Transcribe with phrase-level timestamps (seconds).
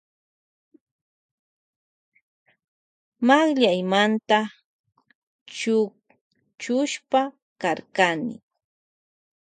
[3.27, 4.39] Manllaymanta
[5.57, 7.21] chukchushpa
[7.61, 8.35] karkani.